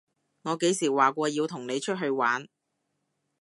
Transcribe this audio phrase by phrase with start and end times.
[0.41, 2.47] 我幾時話過要同你出去玩？